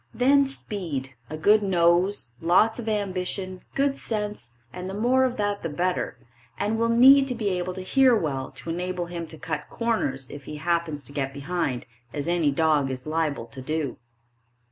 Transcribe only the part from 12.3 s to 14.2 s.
dog is liable to do.